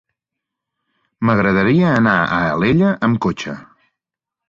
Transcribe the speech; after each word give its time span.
M'agradaria 1.29 1.93
anar 1.99 2.17
a 2.25 2.43
Alella 2.57 2.93
amb 3.11 3.25
cotxe. 3.29 3.59